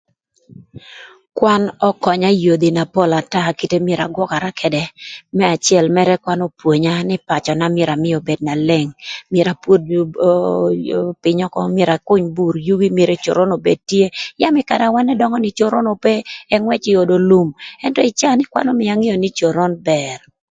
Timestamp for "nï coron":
19.19-19.73